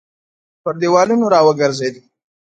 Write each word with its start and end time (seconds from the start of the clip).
پر 0.63 0.73
دېوالونو 0.81 1.25
راوګرځېد. 1.33 1.95